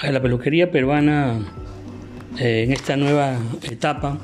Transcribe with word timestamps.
a 0.00 0.12
la 0.12 0.22
peluquería 0.22 0.70
peruana 0.70 1.40
eh, 2.38 2.62
en 2.64 2.72
esta 2.72 2.96
nueva 2.96 3.38
etapa, 3.62 4.18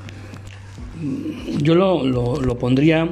yo 1.60 1.74
lo, 1.74 2.58
pondría 2.58 3.08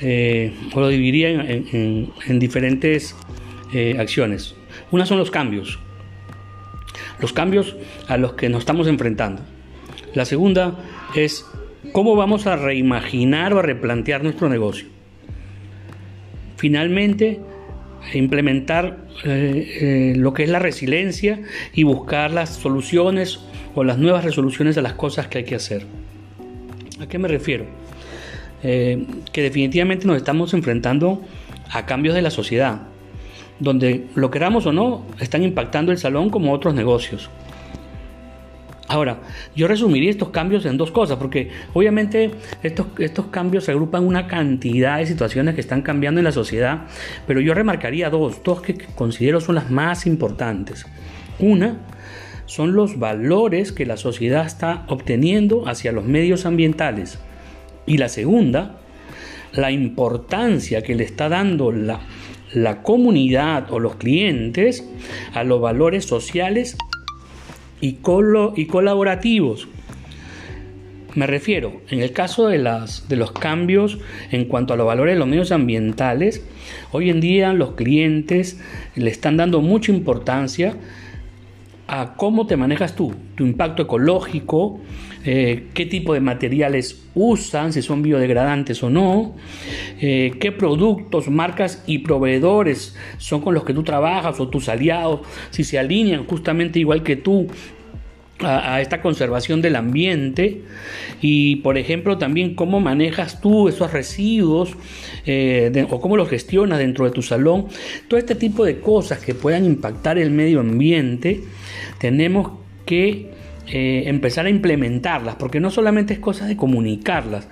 eh, 0.00 0.52
o 0.74 0.80
lo 0.80 0.88
dividiría 0.88 1.28
en, 1.30 2.38
diferentes 2.38 3.14
eh, 3.72 3.96
acciones. 3.98 4.54
Una 4.90 5.06
son 5.06 5.18
los 5.18 5.30
cambios, 5.30 5.78
los 7.20 7.32
cambios 7.32 7.76
a 8.08 8.16
los 8.16 8.32
que 8.32 8.48
nos 8.48 8.60
estamos 8.60 8.88
enfrentando. 8.88 9.42
La 10.14 10.24
segunda 10.24 10.78
es 11.14 11.46
cómo 11.92 12.16
vamos 12.16 12.46
a 12.46 12.56
reimaginar 12.56 13.52
o 13.54 13.60
a 13.60 13.62
replantear 13.62 14.24
nuestro 14.24 14.48
negocio. 14.48 14.88
Finalmente, 16.56 17.40
implementar 18.14 18.98
eh, 19.24 19.78
eh, 19.80 20.14
lo 20.16 20.32
que 20.32 20.44
es 20.44 20.48
la 20.48 20.58
resiliencia 20.58 21.40
y 21.74 21.82
buscar 21.82 22.30
las 22.32 22.50
soluciones 22.50 23.40
o 23.74 23.84
las 23.84 23.98
nuevas 23.98 24.24
resoluciones 24.24 24.76
a 24.78 24.82
las 24.82 24.94
cosas 24.94 25.28
que 25.28 25.38
hay 25.38 25.44
que 25.44 25.54
hacer. 25.54 25.86
¿A 27.00 27.06
qué 27.06 27.18
me 27.18 27.28
refiero? 27.28 27.64
Eh, 28.62 29.06
que 29.32 29.42
definitivamente 29.42 30.06
nos 30.06 30.16
estamos 30.16 30.52
enfrentando 30.52 31.22
a 31.70 31.86
cambios 31.86 32.14
de 32.14 32.22
la 32.22 32.30
sociedad, 32.30 32.82
donde 33.58 34.06
lo 34.14 34.30
queramos 34.30 34.66
o 34.66 34.72
no, 34.72 35.06
están 35.18 35.42
impactando 35.42 35.92
el 35.92 35.98
salón 35.98 36.30
como 36.30 36.52
otros 36.52 36.74
negocios. 36.74 37.30
Ahora, 38.90 39.20
yo 39.54 39.68
resumiría 39.68 40.10
estos 40.10 40.30
cambios 40.30 40.66
en 40.66 40.76
dos 40.76 40.90
cosas, 40.90 41.16
porque 41.16 41.48
obviamente 41.74 42.32
estos, 42.64 42.88
estos 42.98 43.26
cambios 43.26 43.62
se 43.62 43.70
agrupan 43.70 44.04
una 44.04 44.26
cantidad 44.26 44.98
de 44.98 45.06
situaciones 45.06 45.54
que 45.54 45.60
están 45.60 45.82
cambiando 45.82 46.18
en 46.18 46.24
la 46.24 46.32
sociedad, 46.32 46.88
pero 47.24 47.40
yo 47.40 47.54
remarcaría 47.54 48.10
dos, 48.10 48.42
dos 48.42 48.62
que 48.62 48.74
considero 48.96 49.40
son 49.40 49.54
las 49.54 49.70
más 49.70 50.06
importantes. 50.06 50.86
Una, 51.38 51.78
son 52.46 52.74
los 52.74 52.98
valores 52.98 53.70
que 53.70 53.86
la 53.86 53.96
sociedad 53.96 54.44
está 54.44 54.86
obteniendo 54.88 55.68
hacia 55.68 55.92
los 55.92 56.04
medios 56.04 56.44
ambientales. 56.44 57.20
Y 57.86 57.98
la 57.98 58.08
segunda, 58.08 58.80
la 59.52 59.70
importancia 59.70 60.82
que 60.82 60.96
le 60.96 61.04
está 61.04 61.28
dando 61.28 61.70
la, 61.70 62.00
la 62.52 62.82
comunidad 62.82 63.70
o 63.70 63.78
los 63.78 63.94
clientes 63.94 64.84
a 65.32 65.44
los 65.44 65.60
valores 65.60 66.06
sociales 66.06 66.76
y, 67.80 67.98
y 68.56 68.66
colaborativos. 68.66 69.68
Me 71.14 71.26
refiero, 71.26 71.80
en 71.88 72.00
el 72.00 72.12
caso 72.12 72.46
de, 72.46 72.58
las, 72.58 73.08
de 73.08 73.16
los 73.16 73.32
cambios 73.32 73.98
en 74.30 74.44
cuanto 74.44 74.74
a 74.74 74.76
los 74.76 74.86
valores 74.86 75.14
de 75.14 75.18
los 75.18 75.26
medios 75.26 75.50
ambientales, 75.50 76.44
hoy 76.92 77.10
en 77.10 77.20
día 77.20 77.52
los 77.52 77.72
clientes 77.72 78.60
le 78.94 79.10
están 79.10 79.36
dando 79.36 79.60
mucha 79.60 79.90
importancia 79.90 80.76
a 81.92 82.14
cómo 82.14 82.46
te 82.46 82.56
manejas 82.56 82.94
tú, 82.94 83.12
tu 83.34 83.44
impacto 83.44 83.82
ecológico, 83.82 84.78
eh, 85.24 85.70
qué 85.74 85.86
tipo 85.86 86.14
de 86.14 86.20
materiales 86.20 87.04
usan, 87.16 87.72
si 87.72 87.82
son 87.82 88.00
biodegradantes 88.00 88.80
o 88.84 88.90
no, 88.90 89.34
eh, 90.00 90.34
qué 90.38 90.52
productos, 90.52 91.28
marcas 91.28 91.82
y 91.88 91.98
proveedores 91.98 92.94
son 93.18 93.40
con 93.40 93.54
los 93.54 93.64
que 93.64 93.74
tú 93.74 93.82
trabajas 93.82 94.38
o 94.38 94.48
tus 94.48 94.68
aliados, 94.68 95.22
si 95.50 95.64
se 95.64 95.80
alinean 95.80 96.26
justamente 96.26 96.78
igual 96.78 97.02
que 97.02 97.16
tú 97.16 97.48
a, 98.42 98.80
esta 98.80 99.02
conservación 99.02 99.62
del 99.62 99.76
ambiente 99.76 100.62
y 101.20 101.56
por 101.56 101.78
ejemplo 101.78 102.18
también 102.18 102.54
cómo 102.54 102.80
manejas 102.80 103.40
tú 103.40 103.68
esos 103.68 103.92
residuos 103.92 104.70
eh, 105.26 105.86
o 105.90 106.00
cómo 106.00 106.16
los 106.16 106.28
gestionas 106.28 106.78
dentro 106.78 107.04
de 107.04 107.10
tu 107.10 107.22
salón 107.22 107.66
todo 108.08 108.18
este 108.18 108.34
tipo 108.34 108.64
de 108.64 108.80
cosas 108.80 109.18
que 109.18 109.34
puedan 109.34 109.64
impactar 109.64 110.18
el 110.18 110.30
medio 110.30 110.60
ambiente 110.60 111.40
tenemos 111.98 112.52
que 112.86 113.30
eh, 113.72 114.04
empezar 114.06 114.46
a 114.46 114.50
implementarlas, 114.50 115.36
porque 115.36 115.60
no 115.60 115.70
solamente 115.70 116.12
es 116.12 116.18
cosa 116.18 116.44
de 116.46 116.56
comunicarlas, 116.56 117.46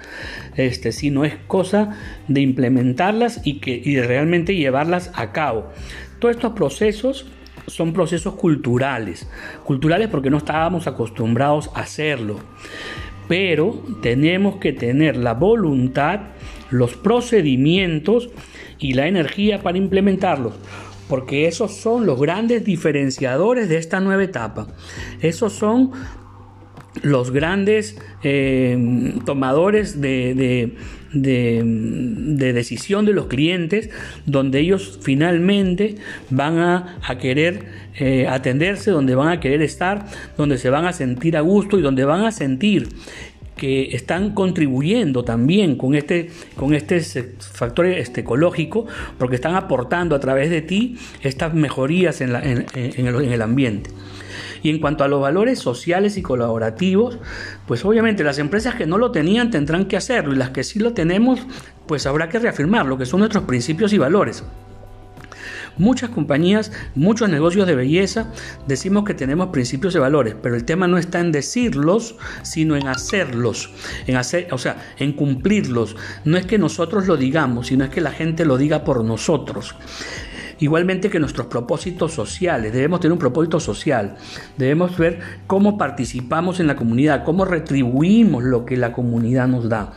este, 0.57 0.91
sino 0.91 1.25
es 1.25 1.37
cosa 1.47 1.97
de 2.27 2.41
implementarlas 2.41 3.43
y, 3.45 3.61
que, 3.61 3.81
y 3.85 3.95
de 3.95 4.03
realmente 4.03 4.57
llevarlas 4.57 5.13
a 5.15 5.31
cabo. 5.31 5.71
Todos 6.19 6.35
estos 6.35 6.55
procesos 6.55 7.27
son 7.69 7.93
procesos 7.93 8.35
culturales, 8.35 9.29
culturales 9.65 10.09
porque 10.09 10.31
no 10.31 10.39
estábamos 10.39 10.87
acostumbrados 10.87 11.71
a 11.75 11.81
hacerlo, 11.81 12.41
pero 13.29 13.83
tenemos 14.03 14.57
que 14.57 14.73
tener 14.73 15.17
la 15.17 15.35
voluntad, 15.35 16.21
los 16.71 16.95
procedimientos 16.95 18.31
y 18.79 18.95
la 18.95 19.07
energía 19.07 19.63
para 19.63 19.79
implementarlos 19.79 20.55
porque 21.09 21.49
esos 21.49 21.75
son 21.75 22.05
los 22.05 22.21
grandes 22.21 22.65
diferenciadores 22.65 23.69
de 23.71 23.79
esta 23.79 23.99
nueva 23.99 24.23
etapa. 24.25 24.67
Esos 25.21 25.55
son 25.55 25.93
los 27.03 27.31
grandes 27.31 27.99
eh, 28.23 29.15
tomadores 29.25 30.01
de, 30.01 30.73
decisión 31.13 33.05
de 33.05 33.13
los 33.13 33.27
clientes, 33.27 33.91
donde 34.27 34.61
ellos 34.61 34.99
finalmente 35.03 35.97
van 36.31 36.59
a, 36.59 37.19
querer 37.21 37.65
eh, 37.97 38.27
atenderse, 38.29 38.91
donde 38.91 39.15
van 39.15 39.29
a 39.29 39.41
querer 39.41 39.63
estar, 39.63 40.07
donde 40.37 40.59
se 40.59 40.71
van 40.71 40.87
a 40.87 40.93
sentir 40.93 41.37
a 41.37 41.41
gusto 41.41 41.79
y 41.79 41.83
donde 41.83 42.05
van 42.05 42.25
a 42.25 42.33
sentir 42.33 42.89
que 43.59 43.95
están 43.95 44.33
contribuyendo 44.33 45.25
también 45.25 45.77
con 45.77 45.95
este, 45.95 46.31
con 46.57 46.73
este 46.73 47.01
factor 47.01 47.85
este, 47.85 48.23
ecológico, 48.23 48.87
porque 49.19 49.35
están 49.35 49.55
aportando 49.55 50.17
a 50.17 50.21
través 50.21 50.49
de 50.49 50.63
ti 50.63 50.97
estas 51.23 51.53
mejorías 51.53 52.23
en, 52.23 52.35
en, 52.35 53.07
el, 53.07 53.43
ambiente. 53.43 53.91
Y 54.63 54.71
en 54.71 54.81
cuanto 54.81 55.05
a 55.05 55.09
los 55.09 55.21
valores 55.21 55.59
sociales 55.59 56.17
y 56.17 56.23
colaborativos, 56.23 57.19
pues 57.67 57.85
obviamente 57.85 58.25
las 58.25 58.39
empresas 58.39 58.75
que 58.75 58.87
no 58.87 58.99
lo 58.99 59.11
tenían 59.11 59.51
tendrán 59.51 59.87
que 59.87 59.97
hacerlo 59.97 60.33
y 60.33 60.37
las 60.37 60.51
que 60.51 60.65
sí 60.65 60.79
lo 60.79 60.93
tenemos, 60.93 61.41
pues 61.87 62.07
habrá 62.07 62.29
que 62.29 62.39
reafirmar 62.39 62.87
lo 62.87 62.99
que 62.99 63.07
son 63.07 63.21
nuestros 63.21 63.45
principios 63.45 63.93
y 63.93 63.99
valores. 63.99 64.45
Muchas 65.79 66.11
compañías, 66.11 66.73
muchos 66.97 67.29
negocios 67.29 67.67
de 67.69 67.77
belleza, 67.77 68.33
decimos 68.67 69.05
que 69.05 69.15
tenemos 69.15 69.51
principios 69.51 69.95
y 69.95 69.99
valores, 69.99 70.35
pero 70.43 70.57
el 70.57 70.65
tema 70.65 70.89
no 70.89 70.99
está 70.99 71.21
en 71.21 71.31
decirlos, 71.31 72.17
sino 72.43 72.77
en 72.77 72.89
hacerlos, 72.89 73.71
en 74.09 74.17
hacer, 74.17 74.49
o 74.51 74.59
sea, 74.59 74.77
en 74.99 75.13
cumplirlos. 75.13 75.95
No 76.25 76.37
es 76.37 76.47
que 76.47 76.59
nosotros 76.59 77.07
lo 77.07 77.17
digamos, 77.17 77.69
sino 77.69 77.85
es 77.85 77.91
que 77.91 78.01
la 78.01 78.11
gente 78.11 78.45
lo 78.45 78.59
diga 78.59 78.83
por 78.83 79.05
nosotros. 79.05 79.77
Igualmente 80.61 81.11
que 81.11 81.21
nuestros 81.21 81.47
propósitos 81.47 82.13
sociales, 82.13 82.73
debemos 82.73 83.01
tener 83.01 83.13
un 83.13 83.19
propósito 83.19 83.61
social, 83.61 84.17
debemos 84.57 84.97
ver 84.99 85.21
cómo 85.47 85.79
participamos 85.79 86.61
en 86.61 86.67
la 86.67 86.77
comunidad, 86.77 87.25
cómo 87.25 87.45
retribuimos 87.45 88.43
lo 88.43 88.65
que 88.65 88.77
la 88.77 88.93
comunidad 88.93 89.49
nos 89.49 89.69
da. 89.69 89.93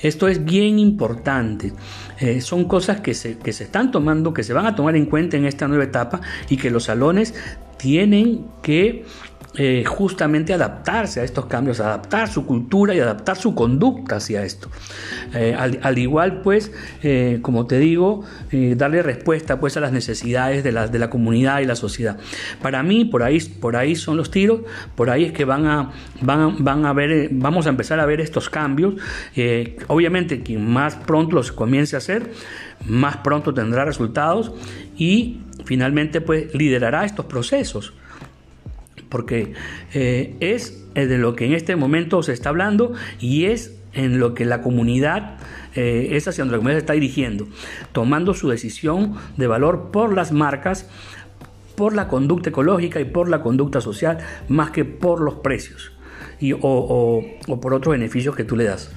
Esto 0.00 0.28
es 0.28 0.44
bien 0.44 0.78
importante. 0.78 1.72
Eh, 2.18 2.40
son 2.40 2.64
cosas 2.64 3.00
que 3.00 3.14
se, 3.14 3.38
que 3.38 3.52
se 3.52 3.64
están 3.64 3.90
tomando, 3.90 4.34
que 4.34 4.42
se 4.42 4.52
van 4.52 4.66
a 4.66 4.74
tomar 4.74 4.96
en 4.96 5.06
cuenta 5.06 5.36
en 5.36 5.44
esta 5.44 5.68
nueva 5.68 5.84
etapa 5.84 6.20
y 6.48 6.56
que 6.56 6.70
los 6.70 6.84
salones 6.84 7.34
tienen 7.82 8.46
que 8.62 9.04
eh, 9.54 9.84
justamente 9.84 10.54
adaptarse 10.54 11.20
a 11.20 11.24
estos 11.24 11.44
cambios, 11.44 11.78
adaptar 11.78 12.30
su 12.30 12.46
cultura 12.46 12.94
y 12.94 13.00
adaptar 13.00 13.36
su 13.36 13.54
conducta 13.54 14.16
hacia 14.16 14.44
esto. 14.44 14.70
Eh, 15.34 15.54
al, 15.54 15.98
igual, 15.98 16.40
pues, 16.40 16.72
eh, 17.02 17.40
como 17.42 17.66
te 17.66 17.78
digo, 17.78 18.24
darle 18.76 19.02
respuesta 19.02 19.60
pues 19.60 19.76
a 19.76 19.80
las 19.80 19.92
necesidades 19.92 20.64
de 20.64 20.72
la, 20.72 20.88
de 20.88 20.98
la 20.98 21.10
comunidad 21.10 21.60
y 21.60 21.66
la 21.66 21.76
sociedad. 21.76 22.16
Para 22.62 22.82
mí, 22.82 23.04
por 23.04 23.22
ahí, 23.22 23.40
por 23.40 23.76
ahí 23.76 23.94
son 23.94 24.16
los 24.16 24.30
tiros, 24.30 24.60
por 24.94 25.10
ahí 25.10 25.24
es 25.24 25.32
que 25.32 25.44
van 25.44 25.66
a, 25.66 25.92
van, 26.22 26.64
van 26.64 26.86
a 26.86 26.94
ver, 26.94 27.28
vamos 27.32 27.66
a 27.66 27.68
empezar 27.68 28.00
a 28.00 28.06
ver 28.06 28.22
estos 28.22 28.48
cambios. 28.48 28.94
obviamente, 29.88 30.42
quien 30.42 30.66
más 30.66 30.94
pronto 30.94 31.36
los 31.36 31.52
comience 31.52 31.94
a 31.94 31.98
hacer, 31.98 32.30
más 32.86 33.18
pronto 33.18 33.52
tendrá 33.52 33.84
resultados 33.84 34.52
y 34.96 35.40
finalmente 35.64 36.20
pues 36.20 36.54
liderará 36.54 37.04
estos 37.04 37.26
procesos 37.26 37.92
porque 39.12 39.52
eh, 39.92 40.34
es 40.40 40.82
eh, 40.94 41.06
de 41.06 41.18
lo 41.18 41.36
que 41.36 41.44
en 41.44 41.52
este 41.52 41.76
momento 41.76 42.22
se 42.22 42.32
está 42.32 42.48
hablando 42.48 42.94
y 43.20 43.44
es 43.44 43.76
en 43.92 44.18
lo 44.18 44.32
que 44.32 44.46
la 44.46 44.62
comunidad 44.62 45.36
eh, 45.74 46.08
es 46.12 46.26
hacia 46.26 46.44
donde 46.44 46.52
la 46.52 46.58
comunidad 46.58 46.78
se 46.78 46.82
está 46.82 46.92
dirigiendo, 46.94 47.46
tomando 47.92 48.32
su 48.32 48.48
decisión 48.48 49.14
de 49.36 49.46
valor 49.46 49.90
por 49.92 50.14
las 50.14 50.32
marcas, 50.32 50.88
por 51.76 51.94
la 51.94 52.08
conducta 52.08 52.48
ecológica 52.48 53.00
y 53.00 53.04
por 53.04 53.28
la 53.28 53.42
conducta 53.42 53.82
social, 53.82 54.16
más 54.48 54.70
que 54.70 54.86
por 54.86 55.20
los 55.20 55.34
precios 55.34 55.92
y, 56.40 56.54
o 56.58 57.22
por 57.60 57.74
otros 57.74 57.92
beneficios 57.92 58.34
que 58.34 58.44
tú 58.44 58.56
le 58.56 58.64
das. 58.64 58.90